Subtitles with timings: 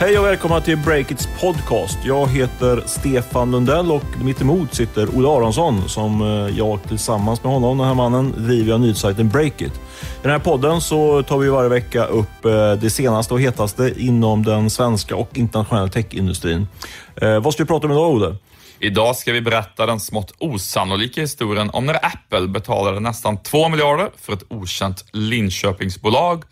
[0.00, 1.98] Hej och välkomna till Breakits podcast.
[2.04, 7.52] Jag heter Stefan Lundell och mitt emot sitter Olle Aronsson som eh, jag tillsammans med
[7.52, 9.72] honom, den här mannen, driver nyhetssajten Breakit.
[9.72, 13.92] I den här podden så tar vi varje vecka upp eh, det senaste och hetaste
[13.96, 16.68] inom den svenska och internationella techindustrin.
[17.16, 18.36] Eh, vad ska vi prata om idag, Olle?
[18.82, 24.10] Idag ska vi berätta den smått osannolika historien om när Apple betalade nästan 2 miljarder
[24.16, 26.44] för ett okänt Linköpingsbolag.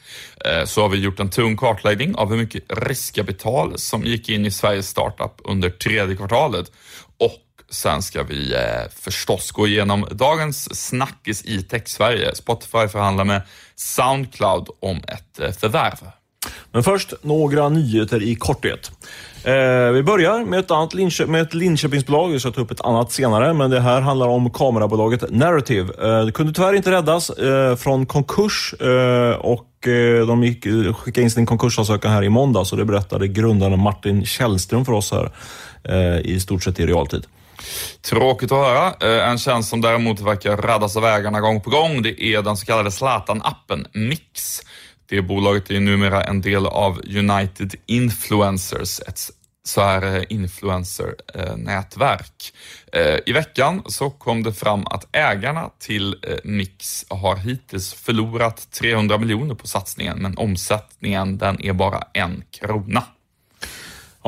[0.44, 4.46] Eh, så har vi gjort en tung kartläggning av hur mycket riskkapital som gick in
[4.46, 6.72] i Sveriges startup under tredje kvartalet.
[7.18, 12.34] Och sen ska vi eh, förstås gå igenom dagens snackis i Tech-Sverige.
[12.34, 13.42] Spotify förhandlar med
[13.76, 16.17] Soundcloud om ett eh, förvärv.
[16.72, 18.90] Men först några nyheter i korthet.
[19.44, 22.28] Eh, vi börjar med ett, annat Linköp med ett Linköpingsbolag.
[22.28, 25.92] Vi ska ta upp ett annat senare, men det här handlar om kamerabolaget Narrative.
[26.02, 31.22] Eh, det kunde tyvärr inte räddas eh, från konkurs eh, och eh, de gick, skickade
[31.22, 35.30] in sin konkursansökan här i måndag, så det berättade grundaren Martin Källström för oss här
[35.84, 37.26] eh, i stort sett i realtid.
[38.10, 38.86] Tråkigt att höra.
[38.86, 42.56] Eh, en tjänst som däremot verkar räddas av ägarna gång på gång, det är den
[42.56, 44.60] så kallade Zlatan-appen Mix.
[45.08, 49.30] Det bolaget är numera en del av United Influencers, ett
[49.68, 52.52] så här eh, influencer-nätverk.
[52.92, 58.70] Eh, eh, I veckan så kom det fram att ägarna till Mix har hittills förlorat
[58.70, 63.04] 300 miljoner på satsningen, men omsättningen den är bara en krona.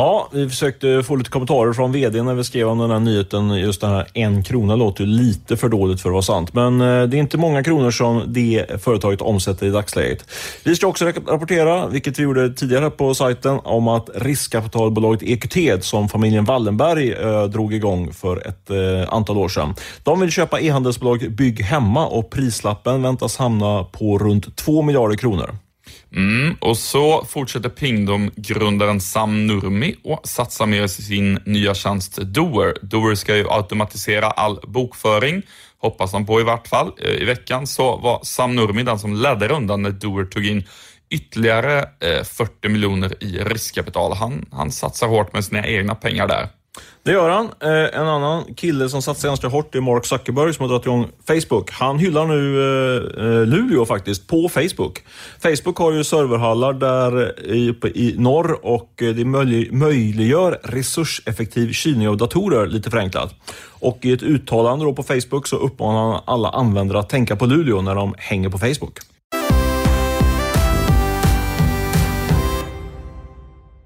[0.01, 3.51] Ja, vi försökte få lite kommentarer från vd när vi skrev om den här nyheten.
[3.51, 6.81] Just den här en krona låter ju lite för dåligt för att vara sant, men
[6.81, 10.25] eh, det är inte många kronor som det företaget omsätter i dagsläget.
[10.65, 16.09] Vi ska också rapportera, vilket vi gjorde tidigare på sajten, om att riskkapitalbolaget EQT, som
[16.09, 19.75] familjen Wallenberg eh, drog igång för ett eh, antal år sedan.
[20.03, 25.51] De vill köpa e-handelsbolaget Bygg Hemma och prislappen väntas hamna på runt 2 miljarder kronor.
[26.17, 32.75] Mm, och så fortsätter Pingdom-grundaren Sam Nurmi och satsar mer i sin nya tjänst Doer.
[32.83, 35.43] Doer ska ju automatisera all bokföring,
[35.79, 36.93] hoppas han på i vart fall.
[37.03, 40.65] Eh, I veckan så var Sam Nurmi den som ledde rundan när Doer tog in
[41.11, 44.13] ytterligare eh, 40 miljoner i riskkapital.
[44.13, 46.48] Han, han satsar hårt med sina egna pengar där.
[47.03, 47.47] Det gör han.
[47.61, 51.08] Eh, en annan kille som satsar ganska hårt är Mark Zuckerberg som har dragit igång
[51.27, 51.70] Facebook.
[51.70, 55.05] Han hyllar nu eh, eh, Luleå faktiskt, på Facebook.
[55.42, 57.33] Facebook har ju serverhallar där
[57.70, 59.25] uppe i norr och det
[59.73, 63.35] möjliggör resurseffektiv kylning av datorer, lite förenklat.
[63.69, 67.47] Och i ett uttalande då på Facebook så uppmanar han alla användare att tänka på
[67.47, 68.98] Luleå när de hänger på Facebook.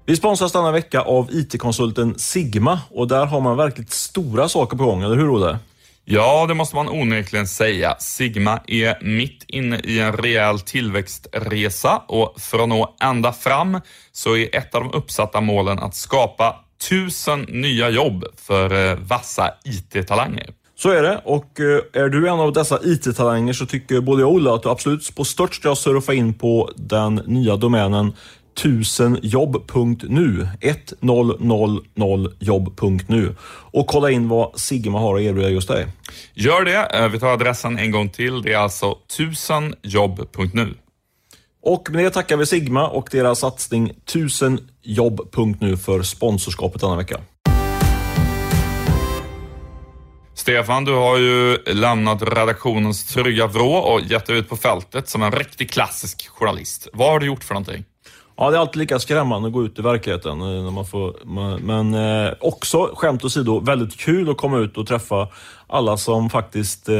[0.07, 4.85] Vi sponsras denna vecka av IT-konsulten Sigma och där har man verkligt stora saker på
[4.85, 5.59] gång, eller hur Olle?
[6.03, 7.95] Ja, det måste man onekligen säga.
[7.99, 14.35] Sigma är mitt inne i en rejäl tillväxtresa och för att nå ända fram så
[14.35, 16.55] är ett av de uppsatta målen att skapa
[16.89, 20.49] tusen nya jobb för eh, vassa IT-talanger.
[20.77, 24.29] Så är det och eh, är du en av dessa IT-talanger så tycker både jag
[24.29, 28.13] och Olle att du absolut på stört ska surfa in på den nya domänen
[28.59, 33.35] 1000jobb.nu 1000jobb.nu
[33.71, 35.87] och kolla in vad Sigma har att erbjuda just dig.
[36.33, 36.89] Gör det.
[36.93, 38.41] Eh, vi tar adressen en gång till.
[38.41, 40.73] Det är alltså 1000jobb.nu.
[41.63, 47.19] Och med det tackar vi Sigma och deras satsning 1000jobb.nu för sponsorskapet denna vecka.
[50.33, 55.23] Stefan, du har ju lämnat redaktionens trygga vrå och gett dig ut på fältet som
[55.23, 56.87] en riktig klassisk journalist.
[56.93, 57.83] Vad har du gjort för någonting?
[58.37, 60.41] Ja, det är alltid lika skrämmande att gå ut i verkligheten.
[60.41, 61.15] Eh, när man får,
[61.59, 65.27] men eh, också, skämt åsido, väldigt kul att komma ut och träffa
[65.67, 66.95] alla som faktiskt eh,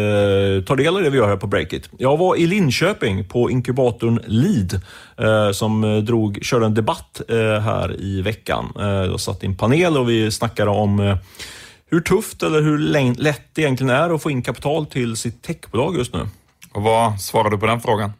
[0.65, 1.89] tar del av det vi gör här på Breakit.
[1.97, 4.81] Jag var i Linköping på inkubatorn Lead
[5.17, 8.73] eh, som eh, drog, körde en debatt eh, här i veckan.
[8.79, 11.17] Eh, jag satt i en panel och vi snackade om eh,
[11.89, 12.77] hur tufft eller hur
[13.17, 16.27] lätt det egentligen är att få in kapital till sitt techbolag just nu.
[16.73, 18.11] Och vad svarade du på den frågan?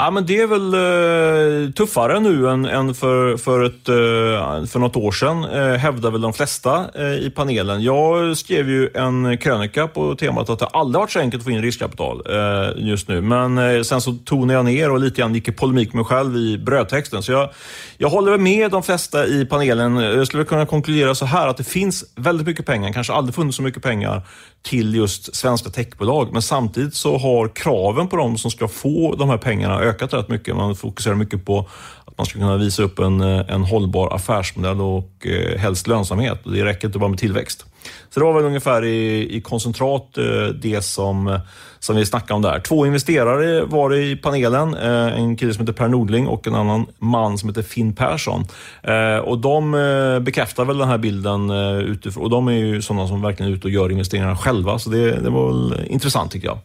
[0.00, 4.78] Ja, men det är väl eh, tuffare nu än, än för, för, ett, eh, för
[4.78, 7.82] något år sedan, eh, hävdar väl de flesta eh, i panelen.
[7.82, 11.50] Jag skrev ju en krönika på temat att det aldrig varit så enkelt att få
[11.50, 13.20] in riskkapital eh, just nu.
[13.20, 16.04] Men eh, sen så tonade jag ner och lite grann gick i polemik med mig
[16.04, 17.22] själv i brödtexten.
[17.22, 17.50] Så jag,
[17.96, 19.96] jag håller med de flesta i panelen.
[19.96, 23.56] Jag skulle kunna konkludera så här att det finns väldigt mycket pengar, kanske aldrig funnits
[23.56, 24.22] så mycket pengar
[24.62, 26.32] till just svenska techbolag.
[26.32, 30.28] Men samtidigt så har kraven på dem som ska få de här pengarna ökat rätt
[30.28, 30.56] mycket.
[30.56, 31.68] Man fokuserar mycket på
[32.08, 36.40] att man ska kunna visa upp en, eh, en hållbar affärsmodell och eh, helst lönsamhet.
[36.44, 37.64] Det räcker inte bara med tillväxt.
[38.10, 41.40] Så det var väl ungefär i, i koncentrat eh, det som, eh,
[41.78, 42.60] som vi snackade om där.
[42.60, 44.74] Två investerare var det i panelen.
[44.74, 48.44] Eh, en kille som heter Per Nordling och en annan man som heter Finn Persson.
[48.82, 52.22] Eh, och De eh, bekräftar väl den här bilden utifrån.
[52.22, 54.78] Och de är ju sådana som verkligen är ute och gör investeringarna själva.
[54.78, 56.58] Så det, det var väl intressant tycker jag.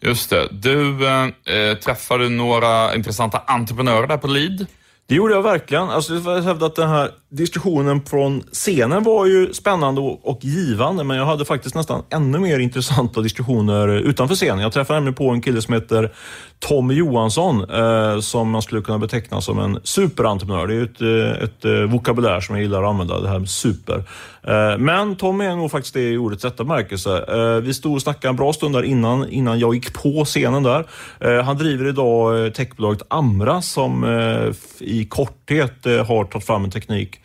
[0.00, 0.48] Just det.
[0.50, 4.66] Du eh, eh, träffade några intressanta entreprenörer där på Lead.
[5.06, 5.90] Det gjorde jag verkligen.
[5.90, 11.16] Alltså, jag hävdar att den här diskussionen från scenen var ju spännande och givande, men
[11.16, 14.58] jag hade faktiskt nästan ännu mer intressanta diskussioner utanför scenen.
[14.58, 16.12] Jag träffade nämligen på en kille som heter
[16.58, 20.66] Tom Johansson, eh, som man skulle kunna beteckna som en superentreprenör.
[20.66, 23.50] Det är ett, eh, ett, ett vokabulär som jag gillar att använda, det här med
[23.50, 24.04] super.
[24.42, 27.24] Eh, men Tom är nog faktiskt det i ordets rätta bemärkelse.
[27.28, 30.62] Eh, vi stod och snackade en bra stund där innan, innan jag gick på scenen
[30.62, 30.86] där.
[31.20, 34.04] Eh, han driver idag techbolaget Amra som
[34.78, 37.19] i korthet har tagit fram en teknik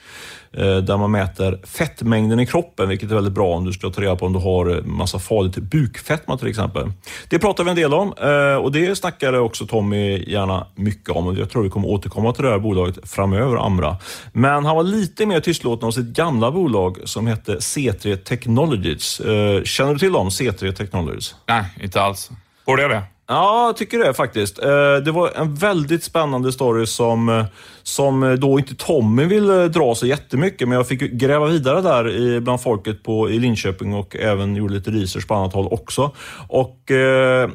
[0.57, 4.01] Eh, där man mäter fettmängden i kroppen, vilket är väldigt bra om du ska ta
[4.01, 6.92] reda på om du har eh, massa farligt bukfetma till exempel.
[7.30, 11.38] Det pratar vi en del om eh, och det snackade också Tommy gärna mycket om.
[11.38, 13.97] Jag tror vi kommer återkomma till det här bolaget framöver, Amra.
[14.33, 19.21] Men han var lite mer tystlåten om sitt gamla bolag som hette C3 Technologies.
[19.63, 21.36] Känner du till dem, C3 Technologies?
[21.48, 22.31] Nej, inte alls.
[22.65, 23.03] Borde jag det?
[23.27, 24.60] Ja, jag tycker det faktiskt.
[24.60, 27.45] Eh, det var en väldigt spännande story som
[27.83, 31.81] som eh, då inte Tommy ville eh, dra så jättemycket, men jag fick gräva vidare
[31.81, 36.12] där bland folket på, i Linköping och även gjorde lite research på annat håll också.
[36.48, 37.50] Och eh,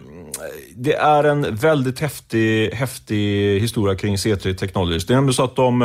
[0.76, 5.06] det är en väldigt häftig, häftig historia kring C3 Technologies.
[5.06, 5.82] Det är nämligen så att de,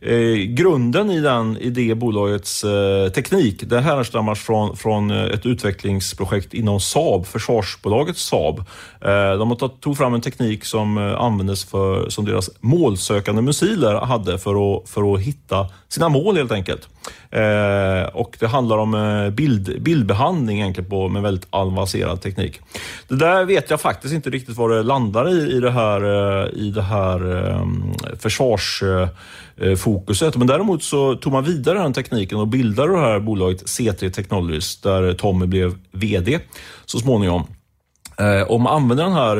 [0.00, 5.46] eh, grunden i, den, i det bolagets eh, teknik, det härstammar från, från eh, ett
[5.46, 8.58] utvecklingsprojekt inom Saab, försvarsbolaget Saab.
[9.00, 13.94] Eh, de har tog fram en teknik som eh, användes för, som deras målsökande missiler
[13.94, 16.88] hade för att, för att hitta sina mål helt enkelt.
[17.30, 22.60] Eh, och Det handlar om eh, bild, bildbehandling egentligen på, med väldigt avancerad teknik.
[23.08, 26.46] Det där vet jag faktiskt inte riktigt vad det landar i, i det här, eh,
[26.52, 27.66] i det här eh,
[28.18, 30.22] försvarsfokuset.
[30.22, 33.62] Eh, eh, Men däremot så tog man vidare den tekniken och bildade det här bolaget
[33.62, 36.38] C3 Technologies där Tommy blev VD
[36.86, 37.46] så småningom.
[38.20, 39.36] Eh, om man använder den här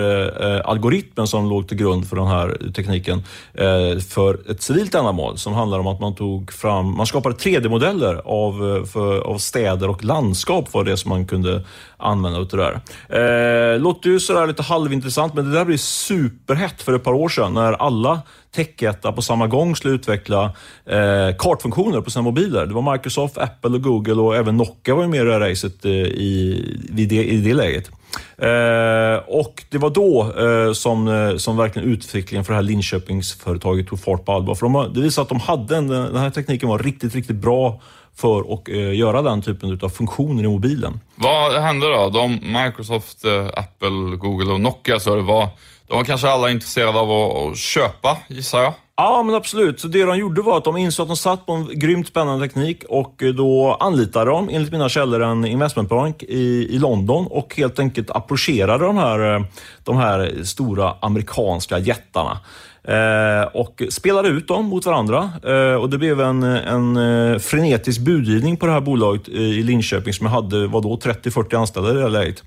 [0.56, 3.22] eh, algoritmen som låg till grund för den här tekniken
[3.54, 8.22] eh, för ett civilt ändamål som handlar om att man tog fram, man skapade 3D-modeller
[8.24, 11.64] av, eh, för, av städer och landskap var det som man kunde
[11.96, 13.74] använda utav det där.
[13.74, 17.28] Eh, låter ju sådär lite halvintressant men det där blev superhett för ett par år
[17.28, 18.20] sedan när alla
[18.54, 20.44] techjättar på samma gång skulle utveckla
[20.86, 22.66] eh, kartfunktioner på sina mobiler.
[22.66, 25.84] Det var Microsoft, Apple och Google och även Nokia var med i det här racet
[25.84, 27.90] eh, i, det, i det läget.
[28.38, 33.88] Eh, och det var då eh, som, eh, som verkligen utvecklingen för det här Linköpingsföretaget
[33.88, 34.54] tog fart på allvar.
[34.54, 37.80] För de, det visade att de hade en, den här tekniken var riktigt, riktigt bra
[38.16, 41.00] för att eh, göra den typen av funktioner i mobilen.
[41.14, 42.10] Vad hände då?
[42.10, 45.48] De, Microsoft, eh, Apple, Google och Nokia, så det var,
[45.86, 48.72] de var kanske alla intresserade av att, att köpa, gissar jag?
[48.98, 49.80] Ja, men absolut.
[49.80, 52.46] Så det de gjorde var att de insåg att de satt på en grymt spännande
[52.48, 57.56] teknik och eh, då anlitade de, enligt mina källor, en investmentbank i, i London och
[57.56, 59.44] helt enkelt approcherade de här, eh,
[59.84, 62.40] de här stora amerikanska jättarna.
[62.88, 65.30] Eh, och spelade ut dem mot varandra.
[65.44, 70.12] Eh, och Det blev en, en eh, frenetisk budgivning på det här bolaget i Linköping
[70.12, 72.42] som hade 30-40 anställda i det här läget.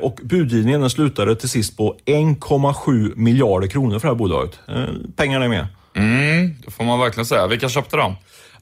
[0.00, 4.58] Och budgivningen slutade till sist på 1,7 miljarder kronor för det här bolaget.
[5.16, 5.66] Pengarna är med.
[5.96, 7.46] Mm, det får man verkligen säga.
[7.46, 8.14] Vilka köpte dem?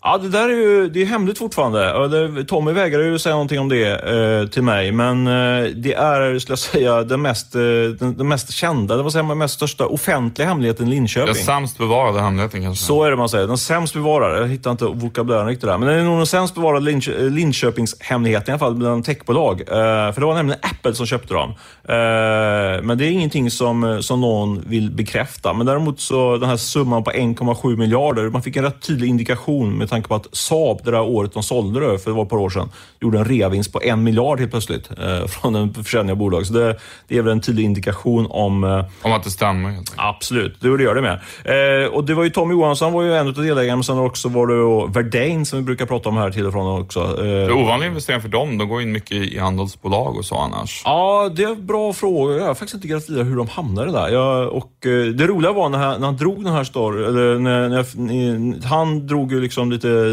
[0.04, 2.44] Ja, det där är ju det är hemligt fortfarande.
[2.44, 6.52] Tommy vägrar ju säga någonting om det eh, till mig, men eh, det är, skulle
[6.52, 7.60] jag säga, den mest, eh,
[7.98, 11.34] den, den, mest kända, det var säga, den mest största offentliga hemligheten i Linköping.
[11.34, 12.84] Den sämst bevarade hemligheten kanske?
[12.84, 13.46] Så är det man säger.
[13.46, 14.40] Den sämst bevarade.
[14.40, 15.78] Jag hittar inte vokabulären riktigt där.
[15.78, 19.60] Men det är nog den sämst bevarade Linch Linköpingshemligheten i alla fall bland techbolag.
[19.60, 19.66] Eh,
[20.12, 21.50] för det var nämligen Apple som köpte dem.
[21.50, 25.52] Eh, men det är ingenting som, som någon vill bekräfta.
[25.52, 29.78] Men däremot så den här summan på 1,7 miljarder, man fick en rätt tydlig indikation
[29.78, 32.30] med tanke på att Saab, det där året de sålde det, för det var ett
[32.30, 32.70] par år sedan,
[33.00, 36.46] gjorde en reavinst på en miljard helt plötsligt eh, från en försäljning av bolag.
[36.46, 38.64] Så det, det är väl en tydlig indikation om...
[38.64, 39.78] Eh, om att det stämmer?
[39.96, 41.20] Absolut, det gör det med.
[41.44, 44.28] Eh, och det var ju Tommy Johansson var ju en av delägarna, men sen också
[44.28, 47.00] var det Verdane som vi brukar prata om här till och från också.
[47.00, 48.58] Eh, ovanlig investering för dem.
[48.58, 50.82] De går in mycket i handelsbolag och så annars.
[50.84, 52.36] Ja, det är en bra fråga.
[52.36, 54.08] Jag har faktiskt inte grävt vidare hur de hamnade där.
[54.08, 57.38] Jag, och, eh, det roliga var när han, när han drog den här storyn, eller
[57.38, 60.12] när, när, när, han drog ju liksom lite lite,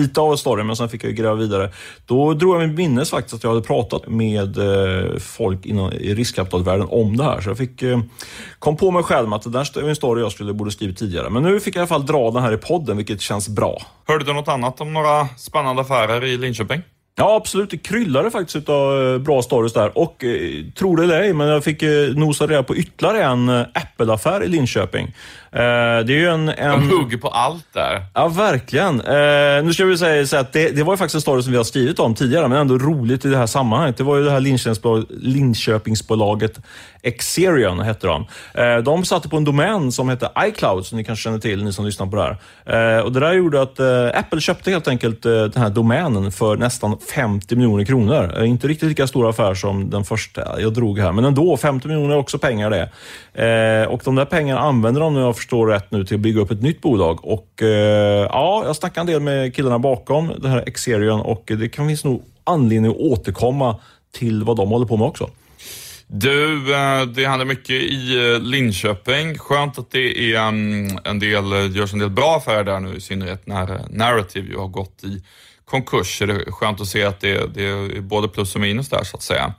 [0.00, 1.70] lite av storyn, men sen fick jag gräva vidare.
[2.06, 6.14] Då drog jag mig minnes faktiskt att jag hade pratat med eh, folk inom, i
[6.14, 7.40] riskkapitalvärlden om det här.
[7.40, 8.00] Så jag fick, eh,
[8.58, 10.98] kom på mig själv med att det där är en story jag skulle borde skrivit
[10.98, 11.30] tidigare.
[11.30, 13.82] Men nu fick jag i alla fall dra den här i podden, vilket känns bra.
[14.06, 16.82] Hörde du något annat om några spännande affärer i Linköping?
[17.16, 17.70] Ja, absolut.
[17.70, 19.98] Det kryllade faktiskt av bra stories där.
[19.98, 23.48] Och eh, tro det eller ej, men jag fick eh, nosa reda på ytterligare en
[23.48, 25.14] Apple-affär i Linköping.
[25.54, 26.88] Eh, det är ju en, en...
[26.88, 28.06] De hugger på allt där.
[28.14, 29.00] Ja, verkligen.
[29.00, 31.52] Eh, nu ska vi säga så att det, det var ju faktiskt en story som
[31.52, 33.96] vi har skrivit om tidigare, men ändå roligt i det här sammanhanget.
[33.96, 34.40] Det var ju det här
[35.20, 36.60] Linköpingsbolaget
[37.02, 38.26] Exerion, hette de.
[38.54, 41.72] Eh, de satte på en domän som hette iCloud, som ni kanske känner till, ni
[41.72, 43.02] som lyssnar på det här.
[43.02, 43.80] Och det där gjorde att
[44.14, 48.44] Apple köpte helt enkelt den här domänen för nästan 50 miljoner kronor.
[48.44, 51.56] Inte riktigt lika stor affär som den första jag drog här, men ändå.
[51.56, 53.86] 50 miljoner är också pengar det.
[53.86, 56.62] och de där pengarna använder de nu förstår rätt nu till att bygga upp ett
[56.62, 57.24] nytt bolag.
[57.24, 61.68] Och eh, ja, Jag snackade en del med killarna bakom det här Exerion och det
[61.68, 63.80] kan finnas nog anledning att återkomma
[64.12, 65.30] till vad de håller på med också.
[66.06, 69.38] Du, eh, det händer mycket i eh, Linköping.
[69.38, 72.96] Skönt att det är mm, en del, eh, görs en del bra affärer där nu,
[72.96, 75.22] i synnerhet när Narrative ju har gått i
[75.64, 76.18] konkurs.
[76.18, 79.16] Det är skönt att se att det, det är både plus och minus där så
[79.16, 79.54] att säga.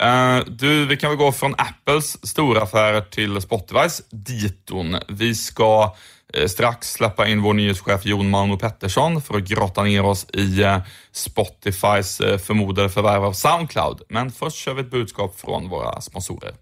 [0.00, 4.96] Eh, du, vi kan väl gå från Apples stora affärer till Spotifys diton.
[5.08, 5.96] Vi ska
[6.34, 10.62] eh, strax släppa in vår nyhetschef Jon Mauno Pettersson för att grotta ner oss i
[10.62, 10.78] eh,
[11.12, 14.02] Spotifys förmodade förvärv av Soundcloud.
[14.08, 16.54] Men först kör vi ett budskap från våra sponsorer.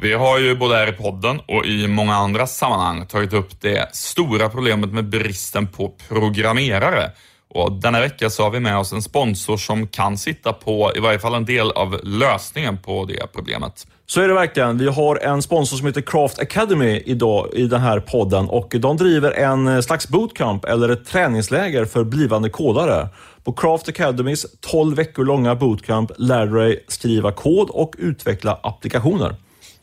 [0.00, 3.94] Vi har ju både här i podden och i många andra sammanhang tagit upp det
[3.94, 7.10] stora problemet med bristen på programmerare.
[7.50, 11.00] Och denna vecka så har vi med oss en sponsor som kan sitta på i
[11.00, 13.86] varje fall en del av lösningen på det problemet.
[14.06, 14.78] Så är det verkligen.
[14.78, 18.96] Vi har en sponsor som heter Craft Academy idag i den här podden och de
[18.96, 23.08] driver en slags bootcamp eller ett träningsläger för blivande kodare.
[23.44, 29.34] På Craft Academys 12 veckor långa bootcamp lär du dig skriva kod och utveckla applikationer.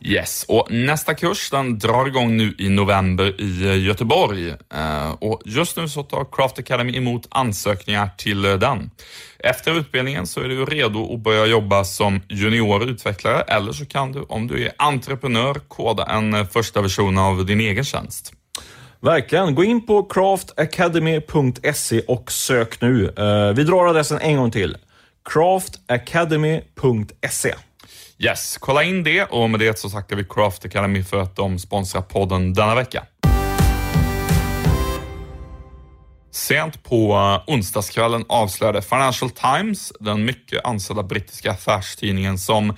[0.08, 4.50] Yes, och nästa kurs den drar igång nu i november i eh, Göteborg.
[4.50, 8.90] Eh, och just nu så tar Craft Academy emot ansökningar till eh, den.
[9.40, 14.12] Efter utbildningen så är du redo att börja jobba som junior utvecklare eller så kan
[14.12, 18.34] du, om du är entreprenör, koda en första version av din egen tjänst.
[19.00, 19.56] Verkligen.
[19.56, 23.14] Gå in på craftacademy.se och sök nu.
[23.56, 24.78] Vi drar adressen en gång till.
[25.30, 27.54] craftacademy.se
[28.20, 31.60] Yes, kolla in det och med det så tackar vi Craft Academy för att de
[31.60, 33.06] sponsrar podden denna vecka.
[36.32, 37.16] Sent på
[37.48, 42.74] onsdagskvällen avslöjade Financial Times, den mycket ansedda brittiska affärstidningen som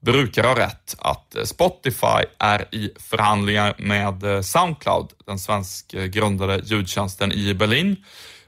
[0.00, 7.54] brukar ha rätt, att Spotify är i förhandlingar med Soundcloud, den svensk grundade ljudtjänsten i
[7.54, 7.96] Berlin.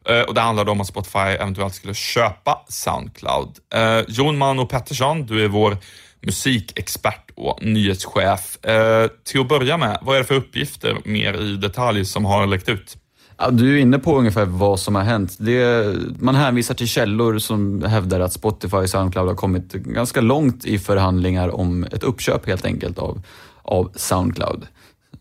[0.09, 3.59] Eh, och det handlade om att Spotify eventuellt skulle köpa Soundcloud.
[3.75, 5.77] Eh, Jon Mano Pettersson, du är vår
[6.21, 8.65] musikexpert och nyhetschef.
[8.65, 12.47] Eh, till att börja med, vad är det för uppgifter mer i detalj som har
[12.47, 12.97] läckt ut?
[13.43, 15.37] Ja, du är inne på ungefär vad som har hänt.
[15.39, 15.87] Det,
[16.19, 20.79] man hänvisar till källor som hävdar att Spotify och Soundcloud har kommit ganska långt i
[20.79, 23.23] förhandlingar om ett uppköp helt enkelt av,
[23.63, 24.67] av Soundcloud.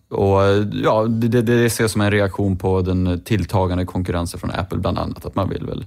[0.09, 0.41] Och
[0.83, 4.99] ja, det, det, det ses som en reaktion på den tilltagande konkurrensen från Apple bland
[4.99, 5.25] annat.
[5.25, 5.85] Att man vill väl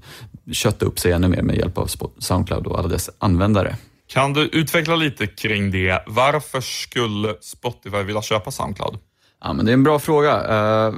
[0.52, 3.76] kötta upp sig ännu mer med hjälp av Soundcloud och alla dess användare.
[4.12, 6.02] Kan du utveckla lite kring det?
[6.07, 8.99] Varför skulle Spotify vilja köpa Soundcloud?
[9.45, 10.45] Ja, men det är en bra fråga.
[10.49, 10.95] Eh,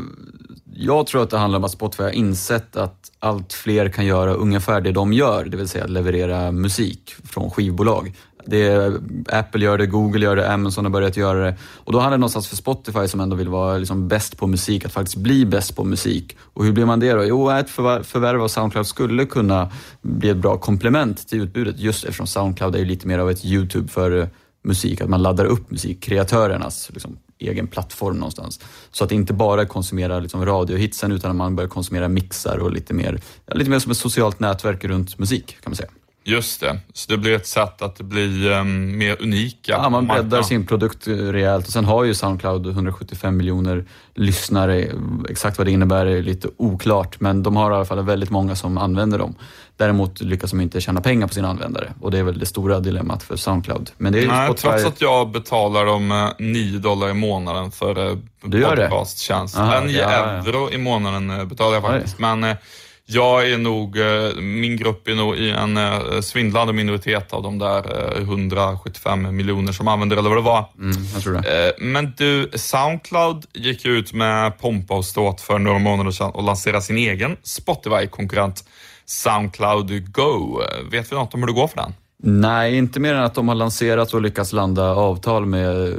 [0.75, 4.35] jag tror att det handlar om att Spotify har insett att allt fler kan göra
[4.35, 8.15] ungefär det de gör, det vill säga leverera musik från skivbolag.
[8.47, 8.93] Det
[9.29, 11.57] Apple gör det, Google gör det, Amazon har börjat göra det.
[11.63, 14.85] Och då handlar det någonstans för Spotify som ändå vill vara liksom bäst på musik,
[14.85, 16.37] att faktiskt bli bäst på musik.
[16.41, 17.25] Och hur blir man det då?
[17.25, 19.71] Jo, ett förvärv av Soundcloud skulle kunna
[20.03, 23.89] bli ett bra komplement till utbudet just eftersom Soundcloud är lite mer av ett YouTube
[23.89, 24.27] för eh,
[24.65, 28.61] musik, att man laddar upp musik, kreatörernas liksom, egen plattform någonstans.
[28.91, 32.95] Så att inte bara konsumera liksom, radiohitsen utan att man börjar konsumera mixar och lite
[32.95, 33.21] mer,
[33.55, 35.91] lite mer som ett socialt nätverk runt musik kan man säga.
[36.27, 39.73] Just det, så det blir ett sätt att bli um, mer unika.
[39.73, 44.89] Ja, man breddar sin produkt rejält och sen har ju Soundcloud 175 miljoner lyssnare.
[45.29, 48.57] Exakt vad det innebär är lite oklart, men de har i alla fall väldigt många
[48.57, 49.35] som använder dem.
[49.77, 52.81] Däremot lyckas de inte tjäna pengar på sina användare och det är väl det stora
[52.81, 53.91] dilemmat för Soundcloud.
[53.97, 54.69] Men det är Nej, Spotify...
[54.69, 59.59] trots att jag betalar dem 9 eh, dollar i månaden för podcasttjänst.
[59.59, 60.75] Aha, 9 ja, euro ja.
[60.75, 62.19] i månaden eh, betalar jag faktiskt.
[62.19, 62.57] Men
[63.07, 67.59] Jag är nog, eh, min grupp är nog i en eh, svindlande minoritet av de
[67.59, 70.65] där eh, 175 miljoner som använder eller vad det var.
[70.79, 71.67] Mm, jag tror det.
[71.67, 76.43] Eh, Men du, Soundcloud gick ut med pompa och ståt för några månader sedan och
[76.43, 78.65] lanserade sin egen Spotify-konkurrent
[79.07, 80.63] Soundcloud Go.
[80.63, 81.95] Eh, Vet vi något om hur det går för den?
[82.27, 85.99] Nej, inte mer än att de har lanserat och lyckats landa avtal med eh,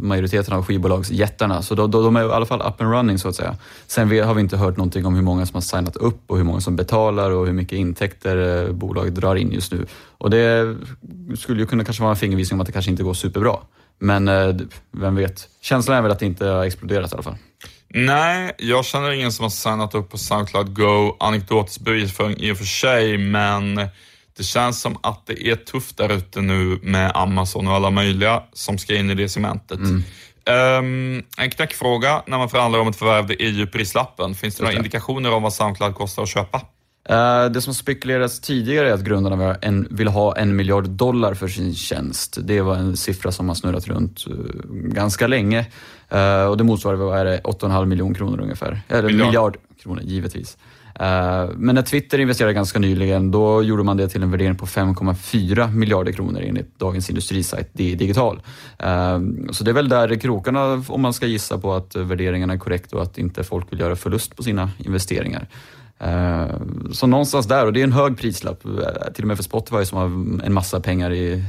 [0.00, 1.62] majoriteten av skivbolagsjättarna.
[1.62, 3.56] Så de, de, är i alla fall up and running så att säga.
[3.86, 6.44] Sen har vi inte hört någonting om hur många som har signat upp och hur
[6.44, 9.86] många som betalar och hur mycket intäkter eh, bolaget drar in just nu.
[10.18, 10.76] Och det
[11.38, 13.56] skulle ju kunna kanske vara en fingervisning om att det kanske inte går superbra.
[13.98, 14.56] Men eh,
[14.92, 15.48] vem vet?
[15.60, 17.36] Känslan är väl att det inte har exploderat i alla fall.
[17.88, 21.16] Nej, jag känner ingen som har signat upp på Soundcloud Go.
[21.20, 23.80] Anekdotisk bevisföring i och för sig, men
[24.38, 28.42] det känns som att det är tufft där ute nu med Amazon och alla möjliga
[28.52, 29.78] som ska in i det segmentet.
[30.44, 34.34] Ehm, en knäckfråga när man förhandlar om ett förvärv, det är ju prislappen.
[34.34, 34.76] Finns det några det.
[34.76, 36.62] indikationer om vad Soundcloud kostar att köpa?
[37.08, 39.56] Eh, Det som spekulerats tidigare är att grundarna
[39.90, 42.38] vill ha en, miljard dollar för sin tjänst.
[42.42, 44.34] Det var en siffra som har snurrat runt eh,
[44.70, 45.66] ganska länge.
[46.08, 48.80] Eh, Och det motsvarar vad är det, 8,5 miljoner kronor ungefär.
[48.88, 49.26] Eller Miljard.
[49.26, 50.56] miljard, kronor, givetvis.
[50.98, 54.66] Eh, men när Twitter investerade ganska nyligen, då gjorde man det till en värdering på
[54.66, 58.42] 5,4 miljarder kronor enligt Dagens Industrisajt DI Digital.
[58.78, 62.58] Eh, så det är väl där krokarna, om man ska gissa på att värderingarna är
[62.58, 65.48] korrekt och att inte folk vill göra förlust på sina investeringar.
[65.98, 66.46] Eh,
[66.92, 68.62] så någonstans där, och det är en hög prislapp,
[69.14, 70.06] till och med för Spotify som har
[70.46, 71.44] en massa pengar i,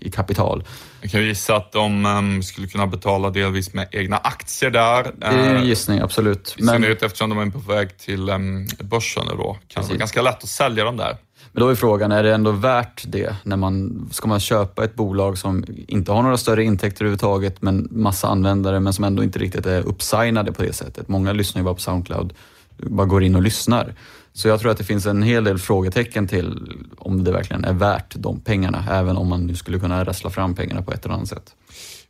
[0.00, 0.64] i kapital.
[1.00, 5.12] Jag kan gissa att de ehm, skulle kunna betala delvis med egna aktier där.
[5.16, 6.54] Det är en Eh, gissning, absolut.
[6.58, 9.58] I synnerhet eftersom de är på väg till um, börsen nu då.
[9.68, 11.16] Kan det vara ganska lätt att sälja dem där.
[11.52, 13.36] Men då är frågan, är det ändå värt det?
[13.42, 17.88] När man, ska man köpa ett bolag som inte har några större intäkter överhuvudtaget, men
[17.90, 21.08] massa användare, men som ändå inte riktigt är uppsignade på det sättet?
[21.08, 22.32] Många lyssnar ju bara på Soundcloud,
[22.76, 23.94] bara går in och lyssnar.
[24.36, 27.72] Så jag tror att det finns en hel del frågetecken till om det verkligen är
[27.72, 31.14] värt de pengarna, även om man nu skulle kunna rassla fram pengarna på ett eller
[31.14, 31.54] annat sätt.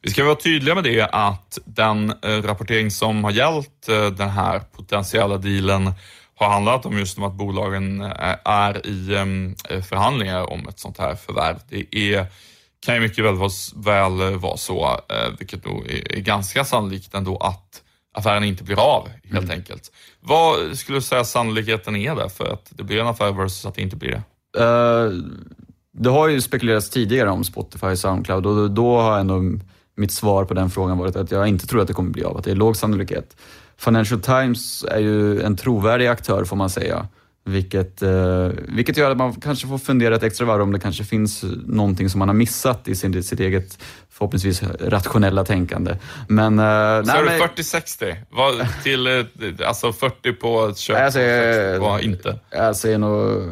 [0.02, 4.28] Vi ska vara tydliga med det att den eh, rapportering som har gällt eh, den
[4.28, 5.92] här potentiella dealen
[6.34, 9.54] har handlat om just om att bolagen eh, är i ehm,
[9.88, 11.56] förhandlingar om ett sånt här förvärv.
[11.68, 12.26] Det är,
[12.86, 15.00] kan ju mycket väl vara, väl vara så,
[15.38, 17.82] vilket nog är ganska sannolikt ändå att
[18.16, 19.92] affären inte blir av helt enkelt.
[20.20, 23.74] Vad skulle du säga sannolikheten är där för att det blir en affär versus att
[23.74, 24.22] det inte blir det?
[24.64, 25.10] Eh,
[25.98, 29.42] det har ju spekulerats tidigare om Spotify och Soundcloud och då- då har ändå
[29.96, 32.36] mitt svar på den frågan varit att jag inte tror att det kommer bli av,
[32.36, 33.36] att det är låg sannolikhet.
[33.78, 37.08] Financial Times är ju en trovärdig aktör får man säga.
[37.44, 41.04] Vilket, eh, vilket gör att man kanske får fundera ett extra varv om det kanske
[41.04, 43.78] finns någonting som man har missat i sin, sitt eget
[44.18, 45.96] förhoppningsvis rationella tänkande.
[46.28, 46.58] Men...
[46.58, 48.16] eh, Så är men- det 40-60?
[48.30, 52.38] Vad- Till, eh, alltså 40 på ett köp Nej, jag 60 på inte?
[52.50, 53.42] Jag säger nog eh,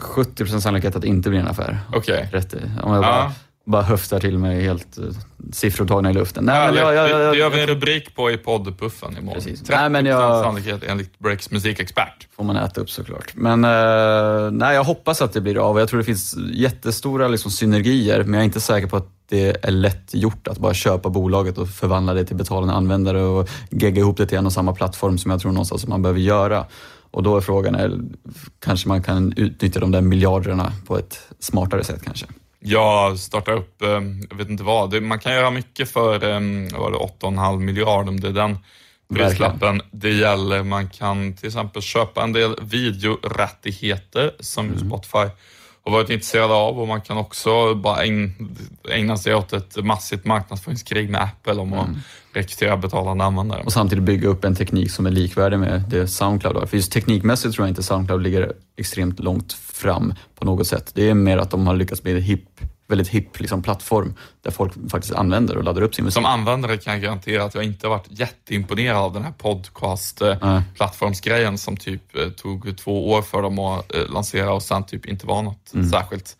[0.00, 1.78] 70% sannolikhet att det inte blir en affär.
[1.92, 2.28] Okej.
[2.32, 2.56] Rätt i.
[2.82, 3.32] Om jag bara, Ja.
[3.66, 5.04] bara höftar till mig helt uh,
[5.52, 6.44] siffror tagna i luften.
[6.44, 9.34] Nej, men jag, jag, jag, det, gör vi en rubrik på i poddpuffen imorgon.
[9.34, 9.62] Precis.
[9.62, 12.28] 30% Nej, men jag- sannolikhet enligt Breaks musikexpert.
[12.36, 13.32] får man äta upp såklart.
[13.34, 15.78] Men eh, nej, jag hoppas att det blir av.
[15.78, 19.64] Jag tror det finns jättestora liksom, synergier, men jag är inte säker på att det
[19.64, 24.00] är lätt gjort att bara köpa bolaget och förvandla det till betalande användare och gegga
[24.00, 26.66] ihop det till en och samma plattform som jag tror någonstans att man behöver göra.
[27.10, 28.00] Och då är frågan, är,
[28.60, 32.26] kanske man kan utnyttja de där miljarderna på ett smartare sätt kanske.
[32.60, 33.88] Jag startar upp, eh,
[34.30, 36.40] jag vet inte vad, man kan göra mycket för eh,
[36.72, 38.58] vad var det, 8,5 miljard om det är den
[39.14, 40.62] prislappen det gäller.
[40.62, 44.78] Man kan till exempel köpa en del videorättigheter som Mm.
[44.78, 45.28] Spotify
[45.84, 48.56] har varit intresserade av och man kan också bara ägn,
[48.90, 51.88] ägna sig åt ett massivt marknadsföringskrig med Apple om att
[52.32, 53.62] rekrytera betalande användare.
[53.62, 56.66] Och samtidigt bygga upp en teknik som är likvärdig med det Soundcloud har.
[56.66, 60.90] För just teknikmässigt tror jag inte Soundcloud ligger extremt långt fram på något sätt.
[60.94, 64.50] Det är mer att de har lyckats bli en hip, väldigt hipp liksom, plattform där
[64.50, 66.14] folk faktiskt använder och laddar upp sin musik.
[66.14, 71.58] Som användare kan jag garantera att jag inte har varit jätteimponerad av den här podcast-plattformsgrejen
[71.58, 75.26] som typ eh, tog två år för dem att eh, lansera och sen typ inte
[75.26, 75.90] var något Mm.
[75.90, 76.36] särskilt.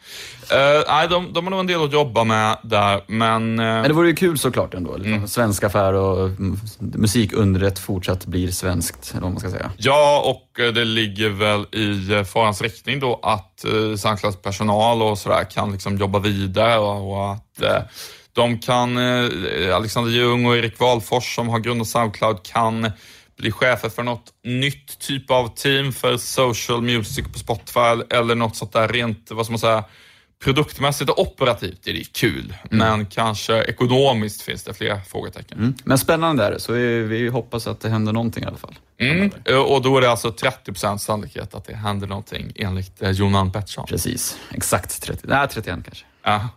[0.53, 3.59] Eh, nej, de, de har nog en del att jobba med där, men...
[3.59, 4.97] eh, Men det vore ju kul såklart ändå.
[4.97, 5.13] Liksom.
[5.15, 5.29] Mm.
[5.29, 9.71] Svensk affär och mm, musikundret fortsatt blir svenskt, eller vad man ska säga.
[9.77, 15.45] Ja, och det ligger väl i farans riktning då att eh, Soundclouds personal och sådär
[15.51, 17.83] kan liksom jobba vidare och, och att eh,
[18.33, 22.91] de kan, eh, Alexander Ljung och Erik Wahlfors som har grundat Soundcloud kan
[23.37, 28.57] bli chefer för något nytt typ av team för social music på Spotify eller något
[28.57, 29.85] sånt där rent, vad ska man säga,
[30.45, 35.59] Produktmässigt och operativt är det kul, men kanske ekonomiskt finns det flera frågetecken.
[35.59, 35.75] Mm.
[35.85, 38.75] Men spännande är det, så vi, vi hoppas att det händer någonting i alla fall.
[38.99, 39.31] Mm.
[39.67, 43.87] Och då är det alltså 30% sannolikhet att det händer någonting enligt eh, Jonan Pettersson.
[43.87, 46.05] Precis, exakt 30, nej 31 kanske.
[46.23, 46.49] Ja.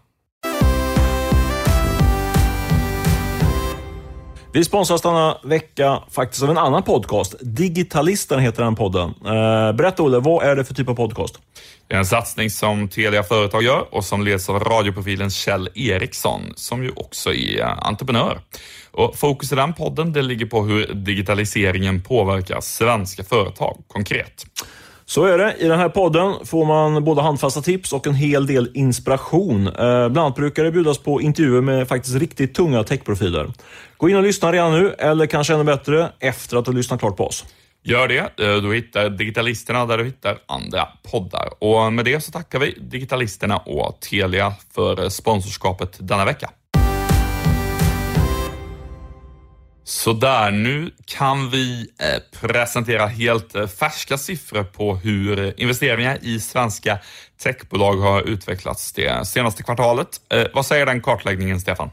[4.58, 7.36] Vi sponsras denna vecka faktiskt av en annan podcast.
[7.42, 9.10] Digitalisten heter den podden.
[9.10, 11.40] Eh, berätta Olle, vad är det för typ av podcast?
[11.88, 16.42] Det är en satsning som Telia Företag gör och som leds av radioprofilen Kjell Eriksson,
[16.56, 18.40] som ju också är eh, entreprenör.
[18.92, 24.46] Och fokus i den podden det ligger på hur digitaliseringen påverkar svenska företag konkret.
[25.10, 25.56] Så är det.
[25.60, 29.68] I den här podden får man både handfasta tips och en hel del inspiration.
[29.68, 33.52] Eh, bland annat brukar det bjudas på intervjuer med faktiskt riktigt tunga techprofiler.
[33.98, 37.18] Gå in och lyssna redan nu, eller kanske ännu bättre, efter att du lyssnat klart
[37.18, 37.46] på oss.
[37.84, 38.18] Gör det.
[38.18, 41.50] Eh, du hittar Digitalisterna där du hittar andra poddar.
[41.60, 46.50] Och med det så tackar vi Digitalisterna och Telia för sponsorskapet denna vecka.
[49.88, 57.00] Sådär, nu kan vi eh, presentera helt eh, färska siffror på hur investeringar i svenska
[57.44, 60.08] techbolag har utvecklats det senaste kvartalet.
[60.30, 61.90] Eh, vad säger den kartläggningen, Stefan?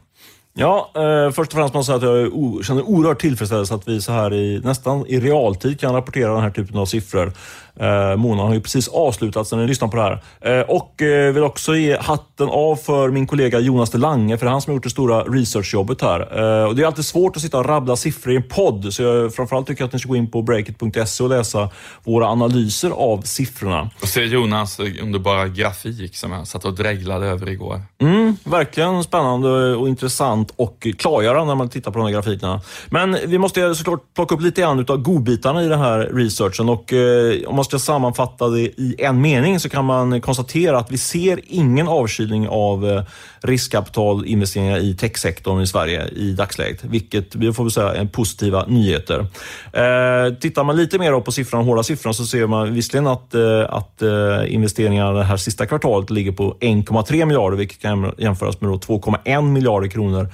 [0.57, 4.01] Ja, eh, först och främst måste jag säga att jag känner oerhört tillfredsställelse att vi
[4.01, 7.33] så här i, nästan i realtid kan rapportera den här typen av siffror.
[7.79, 10.21] Eh, månaden har ju precis avslutats när ni lyssnar på det här.
[10.41, 14.45] Eh, och eh, vill också ge hatten av för min kollega Jonas de Lange, för
[14.45, 16.19] det är han som har gjort det stora researchjobbet här.
[16.19, 19.03] Eh, och det är alltid svårt att sitta och rabbla siffror i en podd, så
[19.03, 21.69] jag framförallt tycker att ni ska gå in på breakit.se och läsa
[22.03, 23.89] våra analyser av siffrorna.
[24.01, 27.81] Och se Jonas underbara grafik som jag satt och dreglade över igår.
[28.01, 32.61] Mm, verkligen spännande och intressant och klargörande när man tittar på de här grafikerna.
[32.89, 36.93] Men vi måste såklart plocka upp lite grann utav godbitarna i den här researchen och
[36.93, 40.97] eh, om man ska sammanfatta det i en mening så kan man konstatera att vi
[40.97, 43.03] ser ingen avkylning av eh,
[43.45, 49.19] riskkapitalinvesteringar i techsektorn i Sverige i dagsläget, vilket vi får väl säga är positiva nyheter.
[49.73, 53.61] Eh, tittar man lite mer på siffran, hårda siffrorna, så ser man visserligen att, eh,
[53.69, 58.69] att eh, investeringarna det här sista kvartalet ligger på 1,3 miljarder, vilket kan jämföras med
[58.69, 60.29] 2,1 miljarder kronor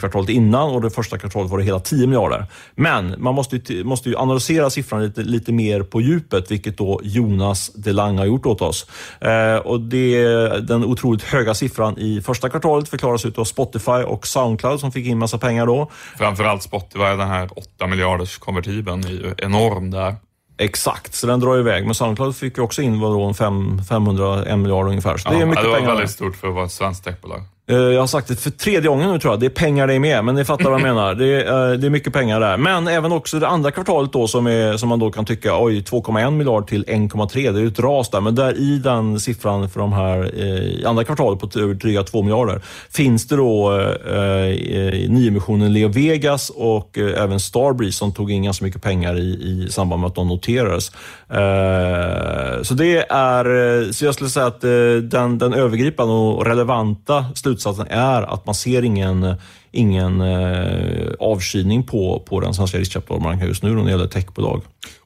[0.00, 2.46] kvartalet innan och det första kvartalet var det hela 10 miljarder.
[2.74, 7.00] Men man måste ju, måste ju analysera siffran lite, lite mer på djupet, vilket då
[7.02, 8.86] Jonas Delang har gjort åt oss.
[9.20, 10.24] Eh, och det,
[10.68, 15.06] den otroligt höga siffran i första kvartalet förklaras ut av Spotify och Soundcloud som fick
[15.06, 15.90] in massa pengar då.
[16.18, 20.16] Framförallt Spotify, den här 8 miljarders konvertibeln är ju enorm där.
[20.58, 21.84] Exakt, så den drar iväg.
[21.84, 25.16] Men Soundcloud fick ju också in vadå, 5, 500, 1 miljard ungefär.
[25.16, 25.90] Så ja, det är mycket det var pengar.
[25.90, 27.42] väldigt stort för att vara ett svenskt techbolag.
[27.72, 29.40] Eh, jag har sagt det för tredje gången nu tror jag.
[29.40, 31.14] Det är pengar det är med, men ni fattar vad jag menar.
[31.14, 32.56] Det är, eh, det är mycket pengar där.
[32.56, 35.80] Men även också det andra kvartalet då som, är, som man då kan tycka, oj,
[35.80, 37.52] 2,1 miljard till 1,3.
[37.52, 38.20] Det är ju ett ras där.
[38.20, 42.62] Men där i den siffran för de här eh, andra kvartalet på dryga 2 miljarder
[42.90, 48.42] finns det då eh, eh, nyemissionen Leo Vegas och eh, även Starbreeze som tog in
[48.42, 50.92] ganska mycket pengar i, i samband med att de noterades.
[51.28, 54.70] Eh, så det är, så jag skulle säga att eh,
[55.02, 59.34] den, den övergripande och relevanta slutsatsen är att man ser ingen,
[59.70, 64.62] ingen eh, avkylning på, på den svenska riskkapitalmarknaden just nu när det gäller techbolag.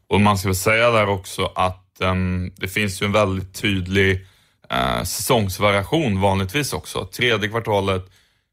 [0.08, 4.26] Och man ska väl säga där också att um, det finns ju en väldigt tydlig
[4.72, 7.04] uh, säsongsvariation vanligtvis också.
[7.04, 8.10] Tredje kvartalet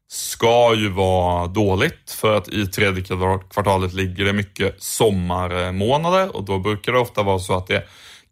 [0.08, 3.04] ska ju vara dåligt för att i tredje
[3.50, 7.82] kvartalet ligger det mycket sommarmånader och då brukar det ofta vara så att det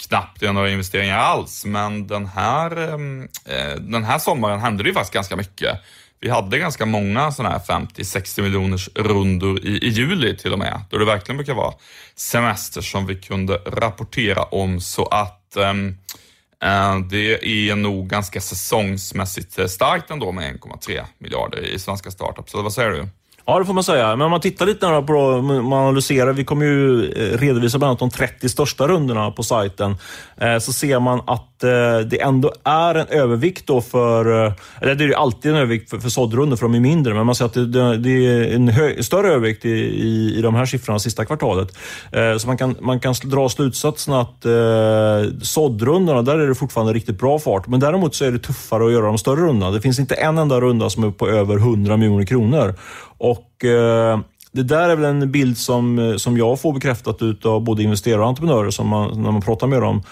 [0.08, 1.64] knappt är några investeringar alls.
[1.64, 5.78] Men den här, ehm, eh, den här sommaren hände det ju faktiskt ganska mycket.
[6.20, 10.80] Vi hade ganska många sådana här 50-60 miljoners rundor i, i juli till och med,
[10.90, 11.74] då det verkligen brukar vara
[12.16, 14.80] semester som vi kunde rapportera om.
[14.80, 15.96] Så att ehm,
[16.62, 22.54] eh, det är nog ganska säsongsmässigt eh, starkt ändå med 1,3 miljarder i svenska startups.
[22.54, 23.08] Eller vad säger du?
[23.46, 24.16] Ja, det får man säga.
[24.16, 27.98] Men om man tittar lite på man analyserar, vi kommer ju eh, redovisa bland annat
[27.98, 29.96] de 30 största rundorna på sajten,
[30.36, 34.94] eh, så ser man att Eh, det ändå är en övervikt då för, eh, eller
[34.94, 37.34] det är ju alltid en övervikt för, för såddrundor, för de är mindre, men man
[37.34, 40.98] ser att det, det är en hö, större övervikt i, i, i de här siffrorna
[40.98, 41.76] sista kvartalet.
[42.12, 46.92] Eh, så man kan, man kan dra slutsatsen att eh, såddrundorna, där är det fortfarande
[46.92, 49.72] riktigt bra fart, men däremot så är det tuffare att göra de större rundorna.
[49.72, 52.74] Det finns inte en enda runda som är på över 100 miljoner kronor.
[53.18, 54.18] Och eh,
[54.52, 58.28] det där är väl en bild som, som jag får bekräftat av både investerare och
[58.28, 60.02] entreprenörer som man, när man pratar med dem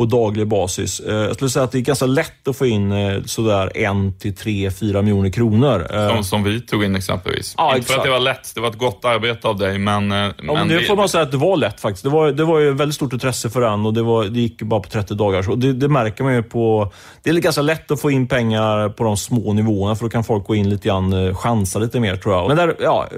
[0.00, 1.00] på daglig basis.
[1.00, 4.18] Eh, jag skulle säga att det är ganska lätt att få in eh, sådär en
[4.18, 5.86] till tre, fyra miljoner kronor.
[5.90, 7.54] Eh, som, som vi tog in exempelvis.
[7.56, 7.92] Ja, Inte exakt.
[7.92, 10.10] för att det var lätt, det var ett gott arbete av dig, men...
[10.10, 12.04] Ja, men det får man säga att det var lätt faktiskt.
[12.04, 14.62] Det var, det var ju väldigt stort intresse för den och det, var, det gick
[14.62, 15.42] bara på 30 dagar.
[15.42, 16.92] Så det, det märker man ju på...
[17.22, 20.24] Det är ganska lätt att få in pengar på de små nivåerna för då kan
[20.24, 22.48] folk gå in lite grann, chansa lite mer tror jag.
[22.48, 23.08] Men där, ja,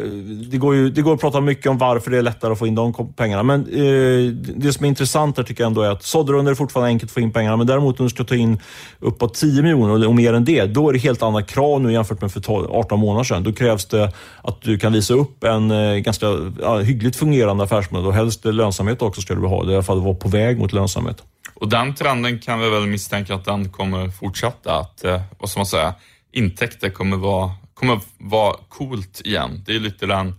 [0.51, 2.66] det, går ju, det går att prata mycket om varför det är lättare att få
[2.66, 3.42] in de pengarna.
[3.42, 6.88] Men eh, det som är intressant där tycker jag ändå är att sådderunder är fortfarande
[6.88, 7.56] enkelt att få in pengarna.
[7.56, 8.61] Men däremot om du ska ta in
[9.00, 12.20] uppåt 10 miljoner och mer än det, då är det helt andra krav nu jämfört
[12.20, 13.42] med för 18 månader sedan.
[13.42, 16.26] Då krävs det att du kan visa upp en eh, ganska
[16.61, 19.62] ja, hyggligt fungerande affärsmodell och helst lönsamhet också ska du ha.
[19.62, 21.22] Det är i alla fall vara på väg mot lönsamhet.
[21.54, 24.78] Och den trenden kan vi väl misstänka att den kommer fortsätta.
[24.78, 25.94] Att, eh, vad ska man säga,
[26.32, 29.62] intäkter kommer vara, kommer vara coolt igen.
[29.66, 30.35] Det är lite den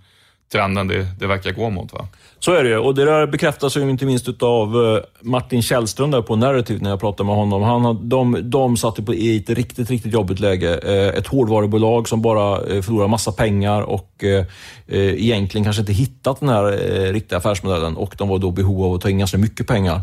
[0.54, 1.94] trenden det, det verkar gå mot.
[1.94, 2.08] Va?
[2.40, 2.78] Så är det ju.
[2.78, 6.90] Och det där bekräftas ju inte minst av eh, Martin Källström där på Narrative när
[6.90, 7.64] jag pratade med honom.
[7.64, 10.80] Han, de, de satt på i ett riktigt, riktigt jobbigt läge.
[10.84, 14.10] Eh, ett hårdvarubolag som bara eh, förlorar massa pengar och
[14.88, 16.64] egentligen kanske inte hittat den här
[17.14, 20.02] riktiga affärsmodellen och de var då behov av att ta in ganska mycket pengar.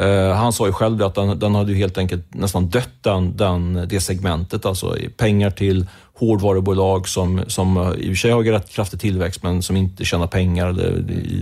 [0.00, 3.36] Uh, han sa ju själv att den, den hade ju helt enkelt nästan dött, den,
[3.36, 4.66] den, det segmentet.
[4.66, 5.86] Alltså pengar till
[6.20, 10.26] hårdvarubolag som, som i och för sig har rätt kraftig tillväxt, men som inte tjänar
[10.26, 10.68] pengar.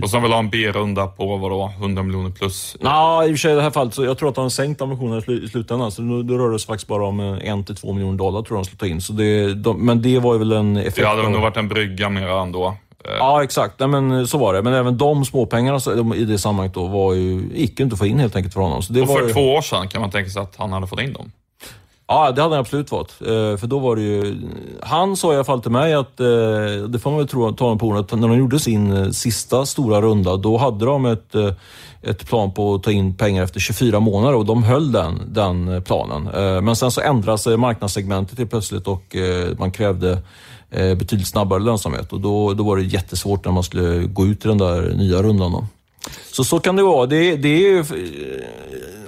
[0.03, 2.77] Och som vill ha en B-runda på vadå, 100 miljoner plus?
[2.81, 4.49] Ja, i och för sig i det här fallet, så jag tror att de har
[4.49, 5.91] sänkt ambitionerna i slutändan.
[5.91, 8.57] Så då, då rör det sig faktiskt bara om en till två miljoner dollar tror
[8.57, 9.01] jag de skulle ta in.
[9.01, 10.95] Så det, de, men det var ju väl en effekt.
[10.95, 12.75] Det hade nog varit en brygga mer ändå.
[13.03, 13.79] Ja, exakt.
[13.79, 14.61] Nej, men så var det.
[14.61, 18.19] Men även de småpengarna i det sammanhanget då var ju, gick inte att få in
[18.19, 18.81] helt enkelt för honom.
[18.81, 19.33] Så det och för var ju...
[19.33, 21.31] två år sedan kan man tänka sig att han hade fått in dem?
[22.11, 23.21] Ja, det hade han absolut varit.
[23.21, 24.41] Eh, för då var det ju...
[24.81, 26.27] Han sa i alla fall till mig att, eh,
[26.87, 29.65] det får man väl tro, ta på orden, att när de gjorde sin eh, sista
[29.65, 31.35] stora runda, då hade de ett,
[32.01, 35.83] ett plan på att ta in pengar efter 24 månader och de höll den, den
[35.83, 36.23] planen.
[36.65, 39.15] Men sen så ändrade sig marknadssegmentet helt plötsligt och
[39.57, 40.21] man krävde
[40.69, 44.47] betydligt snabbare lönsamhet och då, då var det jättesvårt när man skulle gå ut i
[44.47, 45.51] den där nya rundan.
[45.51, 45.67] Då.
[46.31, 47.05] Så så kan det vara.
[47.05, 47.83] Det, det, är, eh,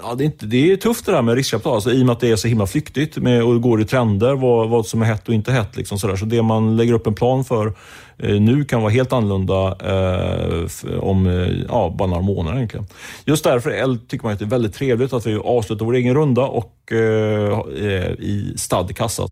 [0.02, 2.14] ja, det, är inte, det är tufft det där med riskkapital, alltså, i och med
[2.14, 5.06] att det är så himla flyktigt med, och går i trender, vad, vad som är
[5.06, 5.78] hett och inte hett.
[5.78, 7.74] Liksom, så, så det man lägger upp en plan för
[8.18, 12.88] eh, nu kan vara helt annorlunda eh, om eh, ja, bara några månader egentligen.
[13.26, 16.42] Just därför tycker man att det är väldigt trevligt att vi avslutar vår egen runda
[16.42, 19.28] och eh, i stad kassa.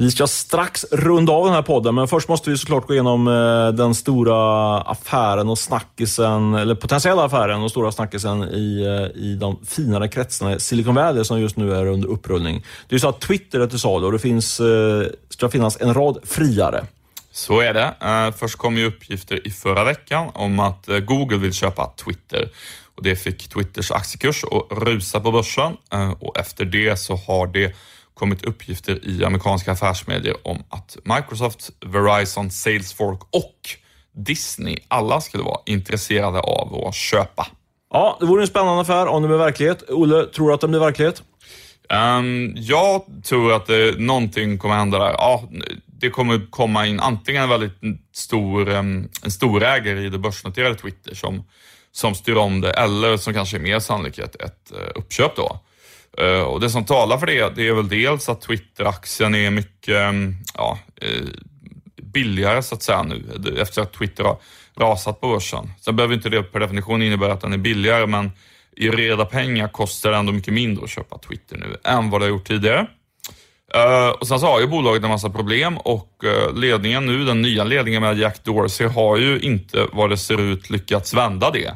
[0.00, 3.28] Vi ska strax runda av den här podden, men först måste vi såklart gå igenom
[3.28, 9.36] eh, den stora affären och snackisen, eller potentiella affären och stora snackisen i, eh, i
[9.40, 12.64] de finare kretsarna i Silicon Valley som just nu är under upprullning.
[12.88, 15.80] Det är ju så att Twitter är till salu och det finns, eh, ska finnas
[15.80, 16.84] en rad friare.
[17.32, 17.94] Så är det.
[18.38, 22.48] Först kom ju uppgifter i förra veckan om att Google vill köpa Twitter.
[22.96, 25.76] Och Det fick Twitters aktiekurs att rusa på börsen
[26.18, 27.74] och efter det så har det
[28.18, 33.68] kommit uppgifter i amerikanska affärsmedier om att Microsoft, Verizon, Salesforce och
[34.12, 37.46] Disney, alla skulle vara intresserade av att köpa.
[37.92, 39.90] Ja, det vore en spännande affär om det blir verklighet.
[39.90, 41.22] Olle, tror du att det blir verklighet?
[41.92, 45.10] Um, jag tror att det, någonting kommer hända där.
[45.10, 45.48] Ja,
[45.86, 47.78] det kommer komma in antingen en väldigt
[48.12, 51.44] stor, um, en storägare i det börsnoterade Twitter som,
[51.92, 55.60] som styr om det, eller som kanske är mer sannolikhet ett uh, uppköp då.
[56.20, 59.96] Eh, och Det som talar för det, det är väl dels att Twitter-aktien är mycket
[59.96, 61.24] mm, ja, eh,
[62.02, 63.24] billigare så att säga nu,
[63.60, 64.38] efter att Twitter har
[64.76, 65.72] rasat på börsen.
[65.80, 68.30] Sen behöver inte det per definition innebära att den är billigare, men
[68.76, 72.24] i reda pengar kostar det ändå mycket mindre att köpa Twitter nu än vad det
[72.24, 72.86] har gjort tidigare.
[73.76, 77.42] Uh, och Sen så har ju bolaget en massa problem och uh, ledningen nu, den
[77.42, 81.74] nya ledningen med Jack Dorsey, har ju inte vad det ser ut lyckats vända det.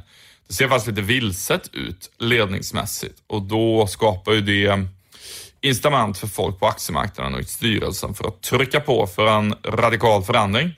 [0.53, 4.87] Det ser faktiskt lite vilset ut ledningsmässigt och då skapar ju det
[5.61, 10.23] incitament för folk på aktiemarknaden och i styrelsen för att trycka på för en radikal
[10.23, 10.71] förändring.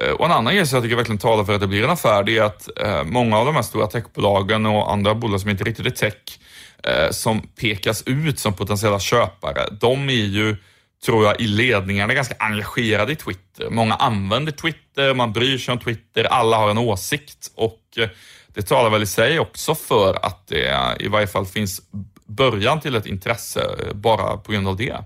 [0.00, 1.90] Eh, och en annan grej som jag tycker verkligen talar för att det blir en
[1.90, 5.50] affär, det är att eh, många av de här stora techbolagen och andra bolag som
[5.50, 6.38] inte riktigt är tech,
[6.82, 10.56] eh, som pekas ut som potentiella köpare, de är ju,
[11.04, 13.70] tror jag, i ledningarna ganska engagerade i Twitter.
[13.70, 18.08] Många använder Twitter, man bryr sig om Twitter, alla har en åsikt och eh,
[18.48, 21.80] det talar väl i sig också för att det i varje fall finns
[22.26, 24.96] början till ett intresse eh, bara på grund av det.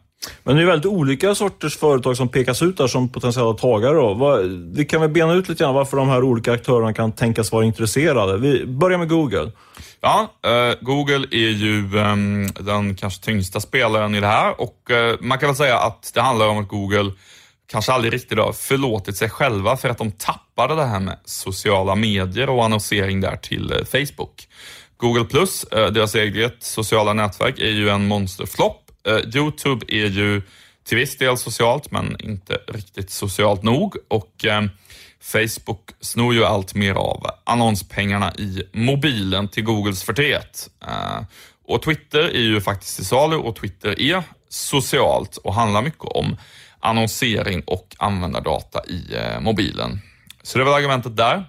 [0.43, 3.95] Men det är väldigt olika sorters företag som pekas ut där som potentiella tagare.
[3.95, 4.41] Då.
[4.73, 7.65] Vi kan väl bena ut lite grann varför de här olika aktörerna kan tänkas vara
[7.65, 8.39] intresserade.
[8.39, 9.53] Vi börjar med Google.
[10.01, 12.17] Ja, eh, Google är ju eh,
[12.65, 16.21] den kanske tyngsta spelaren i det här och eh, man kan väl säga att det
[16.21, 17.13] handlar om att Google
[17.71, 21.95] kanske aldrig riktigt har förlåtit sig själva för att de tappade det här med sociala
[21.95, 24.49] medier och annonsering där till eh, Facebook.
[24.97, 28.90] Google Plus, eh, deras eget sociala nätverk, är ju en monsterflopp.
[29.07, 30.43] Eh, Youtube är ju
[30.85, 33.97] till viss del socialt, men inte riktigt socialt nog.
[34.09, 34.63] Och eh,
[35.23, 40.71] Facebook snor ju allt mer av annonspengarna i mobilen till Googles förtret.
[40.87, 41.25] Eh,
[41.67, 46.37] och Twitter är ju faktiskt till salu och Twitter är socialt och handlar mycket om
[46.81, 50.01] annonsering och användardata i eh, mobilen.
[50.43, 51.45] Så det var argumentet där.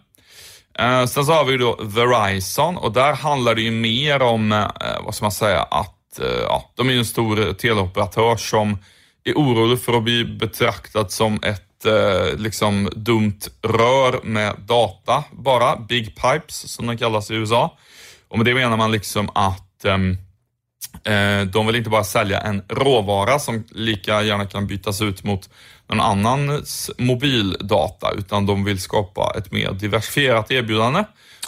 [1.07, 4.67] Sen så har vi då Verizon och där handlar det ju mer om,
[5.03, 8.77] vad ska man säga, att Eh, ja, de är ju en stor teleoperatör som
[9.23, 15.75] är orolig för att bli betraktad som ett eh, liksom dumt rör med data bara,
[15.75, 17.77] Big Pipes som de kallas i USA.
[18.27, 20.17] Och med det menar man liksom att ehm,
[21.03, 25.49] Eh, de vill inte bara sälja en råvara som lika gärna kan bytas ut mot
[25.87, 31.03] någon annans mobildata, utan de vill skapa ett mer diversifierat erbjudande.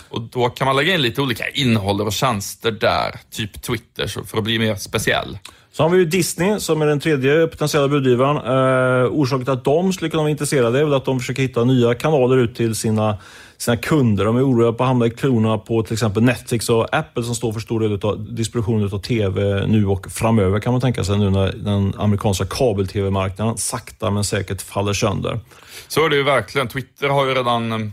[0.10, 4.38] Och då kan man lägga in lite olika innehåll och tjänster där, typ Twitter, för
[4.38, 5.38] att bli mer speciell.
[5.72, 8.38] Så har vi ju Disney som är den tredje potentiella budgivaren.
[8.38, 11.64] Eh, orsaken till att de skulle kunna vara intresserade är väl att de försöker hitta
[11.64, 13.18] nya kanaler ut till sina
[13.64, 14.26] sina kunder.
[14.26, 17.36] De är oroliga på att hamna i klorna på till exempel Netflix och Apple som
[17.36, 21.18] står för stor del av distributionen av TV nu och framöver kan man tänka sig
[21.18, 25.40] nu när den amerikanska kabel-TV-marknaden sakta men säkert faller sönder.
[25.88, 26.68] Så är det ju verkligen.
[26.68, 27.90] Twitter har ju redan eh,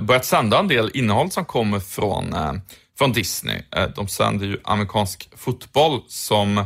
[0.00, 2.52] börjat sända en del innehåll som kommer från, eh,
[2.98, 3.62] från Disney.
[3.70, 6.58] Eh, de sänder ju amerikansk fotboll som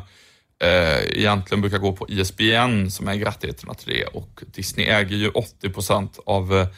[0.63, 5.31] eh, egentligen brukar gå på ISBN som äger rättigheterna till det och Disney äger ju
[5.31, 6.69] 80% av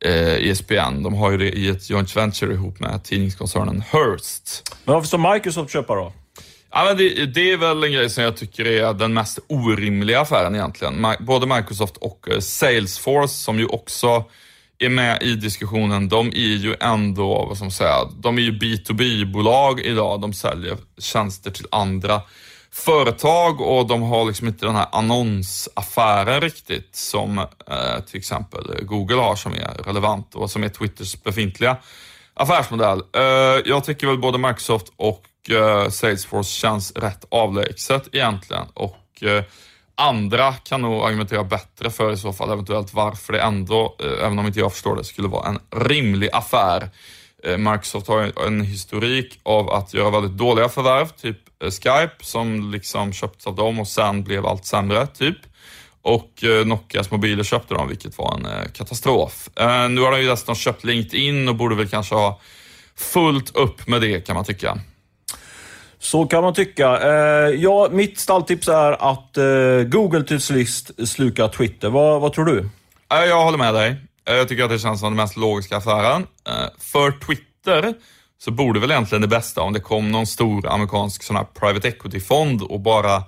[0.00, 0.74] eh, ESPN.
[0.74, 4.76] Eh, e De har ju det i ett joint venture ihop med tidningskoncernen Hearst.
[4.84, 6.12] Men varför ska Microsoft köpa då?
[6.70, 10.20] Ja, men det, det, är väl en grej som jag tycker är den mest orimliga
[10.20, 11.06] affären egentligen.
[11.20, 14.24] Både Microsoft och eh, Salesforce som ju också
[14.78, 18.52] är med i diskussionen, de är ju ändå, vad ska man säga, de är ju
[18.52, 20.20] B2B-bolag idag.
[20.20, 22.22] De säljer tjänster till andra
[22.72, 29.16] företag och de har liksom inte den här annonsaffären riktigt som eh, till exempel Google
[29.16, 31.76] har som är relevant och som är Twitters befintliga
[32.34, 33.02] affärsmodell.
[33.16, 33.22] Eh,
[33.64, 39.44] jag tycker väl både Microsoft och eh, Salesforce känns rätt avlägset egentligen och eh,
[39.96, 44.38] andra kan nog argumentera bättre för i så fall eventuellt varför det ändå, eh, även
[44.38, 46.90] om inte jag förstår det, skulle vara en rimlig affär.
[47.44, 52.70] Eh, Microsoft har en historik av att göra väldigt dåliga förvärv, typ eh, Skype som
[52.70, 55.38] liksom köptes av dem och sen blev allt sämre, typ.
[56.02, 59.48] Och Nokias mobiler köpte de, vilket var en katastrof.
[59.90, 62.40] Nu har de ju dessutom köpt LinkedIn och borde väl kanske ha
[62.96, 64.78] fullt upp med det kan man tycka.
[65.98, 67.00] Så kan man tycka.
[67.00, 71.90] Eh, ja, mitt stalltips är att eh, Google till sist slukar Twitter.
[71.90, 72.68] Vad, vad tror du?
[73.08, 73.96] Jag håller med dig.
[74.28, 76.26] Eh, jag tycker att det känns som den mest logiska affären.
[76.78, 77.94] För Twitter
[78.38, 81.88] så borde väl egentligen det bästa om det kom någon stor amerikansk sån här private
[81.88, 83.22] equity-fond och bara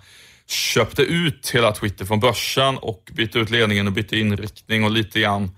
[0.47, 5.21] köpte ut hela Twitter från börsen och bytte ut ledningen och bytte inriktning och lite
[5.21, 5.51] grann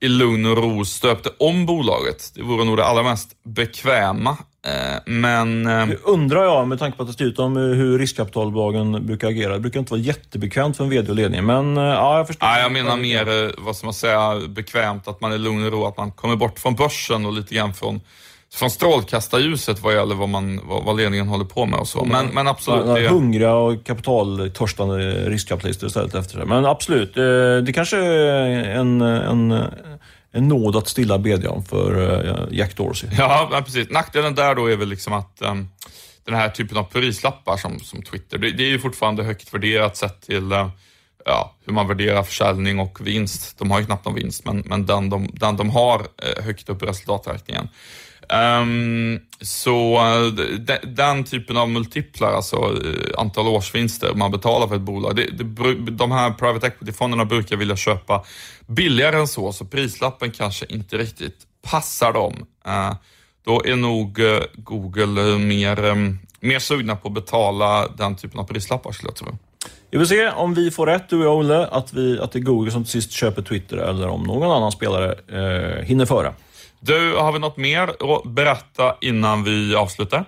[0.00, 2.32] i lugn och ro stöpte om bolaget.
[2.34, 4.36] Det vore nog det allra mest bekväma.
[4.64, 5.66] Eh, men...
[5.66, 9.28] Eh, nu undrar jag, med tanke på att det styr ut om hur riskkapitalbolagen brukar
[9.28, 9.52] agera.
[9.52, 12.46] Det brukar inte vara jättebekvämt för en VD och ledning, men eh, ja, jag förstår.
[12.46, 15.86] Nej, jag menar mer, vad ska man säga, bekvämt att man är lugn och ro,
[15.86, 18.00] att man kommer bort från börsen och lite grann från
[18.54, 22.04] från strålkastarljuset vad gäller vad, man, vad, vad ledningen håller på med och så.
[22.04, 23.02] Men, men absolut.
[23.02, 26.46] Ja, hungriga och kapitaltörstande riskkapitalister istället efter det.
[26.46, 27.14] Men absolut,
[27.66, 29.64] det kanske är en, en,
[30.34, 33.10] en nåd att stilla bedja om för eh, Jack Dorsey.
[33.18, 33.90] Ja, precis.
[33.90, 35.68] Nackdelen där då är väl liksom att um,
[36.24, 39.96] den här typen av prislappar som, som Twitter, det, det är ju fortfarande högt värderat
[39.96, 40.68] sett till uh,
[41.24, 43.58] ja, hur man värderar försäljning och vinst.
[43.58, 46.68] De har ju knappt någon vinst, men, men den, de, den de har eh, högt
[46.68, 47.68] upp i resultaträkningen.
[48.28, 50.00] Um, så
[50.58, 55.16] de, den typen av multiplar, alltså eh, antal årsvinster man betalar för ett bolag.
[55.16, 58.24] Det, det, de här private equity-fonderna brukar vilja köpa
[58.66, 61.38] billigare än så, så prislappen kanske inte riktigt
[61.70, 62.34] passar dem.
[62.66, 62.94] Uh,
[63.44, 68.44] då är nog eh, Google mer, um, mer sugna på att betala den typen av
[68.44, 69.38] prislappar skulle jag tro.
[69.90, 72.38] Vi får se om vi får rätt, du och jag Olle, att, vi, att det
[72.38, 76.34] är Google som till sist köper Twitter eller om någon annan spelare eh, hinner före.
[76.86, 80.24] Du, har vi något mer att berätta innan vi avslutar?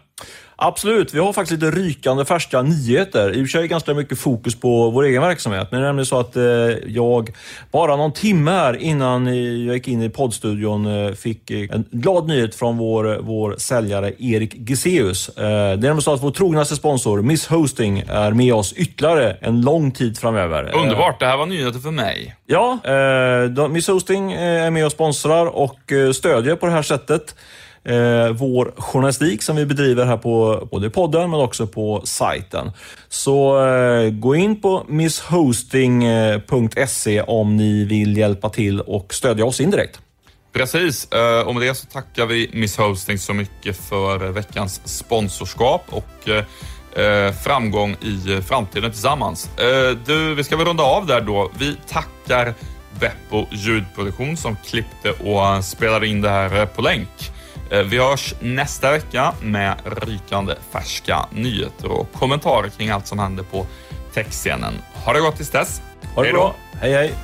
[0.59, 3.31] Absolut, vi har faktiskt lite rykande färska nyheter.
[3.37, 5.69] I och för sig ganska mycket fokus på vår egen verksamhet.
[5.71, 6.43] Men det är nämligen så att eh,
[6.87, 7.31] jag
[7.73, 9.27] bara någon timme här innan
[9.67, 14.55] jag gick in i poddstudion eh, fick en glad nyhet från vår, vår säljare Erik
[14.55, 15.29] Giseus.
[15.29, 19.37] Eh, det är nämligen så att vår trognaste sponsor Miss Hosting är med oss ytterligare
[19.41, 20.77] en lång tid framöver.
[20.77, 22.37] Underbart, det här var nyheter för mig.
[22.47, 22.79] Ja,
[23.69, 27.35] Miss Hosting är med och sponsrar och stödjer på det här sättet
[27.87, 32.73] eh, vår journalistik som vi bedriver här på både podden men också på sajten.
[33.09, 39.61] Så eh, gå in på misshosting.se eh, om ni vill hjälpa till och stödja oss
[39.61, 40.01] indirekt.
[40.53, 44.81] Precis, eh, och med det så tackar vi Miss Hosting så mycket för eh, veckans
[44.85, 46.05] sponsorskap och
[47.45, 49.51] framgång i framtiden tillsammans.
[50.07, 51.51] Du, vi ska väl runda av där då.
[51.59, 52.55] Vi tackar
[53.01, 57.33] Beppo ljudproduktion som klippte och spelade in det här på länk.
[57.71, 63.45] Eh, vi hörs nästa vecka med rykande färska nyheter och kommentarer kring allt som händer
[63.45, 63.67] på
[64.15, 64.75] techscenen.
[65.05, 65.81] Ha det gott tills dess.
[66.15, 66.55] Ha det bra.
[66.81, 67.15] Hej hej.